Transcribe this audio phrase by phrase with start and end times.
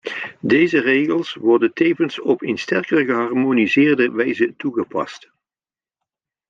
[0.41, 5.31] Deze regels worden tevens op een sterker geharmoniseerde wijze toegepast.